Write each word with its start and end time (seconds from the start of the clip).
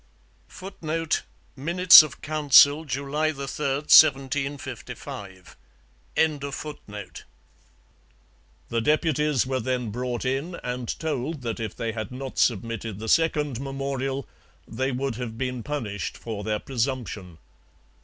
[Footnote: 0.47 1.21
Minutes 1.55 2.01
of 2.01 2.23
Council, 2.23 2.85
July 2.85 3.31
3, 3.31 3.37
1755.] 3.85 5.55
The 6.15 7.23
deputies 8.81 9.45
were 9.45 9.59
then 9.59 9.91
brought 9.91 10.25
in 10.25 10.55
and 10.63 10.99
told 10.99 11.43
that 11.43 11.59
if 11.59 11.75
they 11.75 11.91
had 11.91 12.11
not 12.11 12.39
submitted 12.39 12.97
the 12.97 13.07
second 13.07 13.59
memorial 13.61 14.27
they 14.67 14.91
would 14.91 15.17
have 15.17 15.37
been 15.37 15.61
punished 15.61 16.17
for 16.17 16.43
their 16.43 16.57
presumption. 16.57 17.37